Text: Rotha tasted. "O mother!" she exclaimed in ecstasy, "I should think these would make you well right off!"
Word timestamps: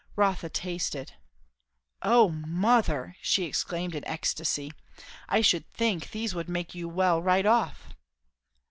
Rotha 0.15 0.49
tasted. 0.49 1.13
"O 2.01 2.29
mother!" 2.29 3.15
she 3.21 3.43
exclaimed 3.43 3.93
in 3.93 4.03
ecstasy, 4.07 4.71
"I 5.29 5.41
should 5.41 5.69
think 5.69 6.09
these 6.09 6.33
would 6.33 6.49
make 6.49 6.73
you 6.73 6.89
well 6.89 7.21
right 7.21 7.45
off!" 7.45 7.89